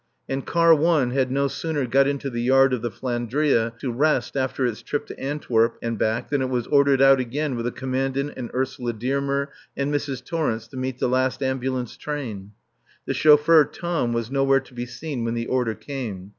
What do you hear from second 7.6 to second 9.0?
the Commandant and Ursula